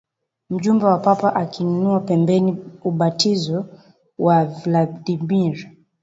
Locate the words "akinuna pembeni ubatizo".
1.35-3.59